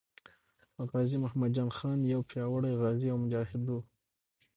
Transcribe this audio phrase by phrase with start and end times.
[0.89, 3.79] غازي محمد جان خان یو پیاوړی غازي او مجاهد وو.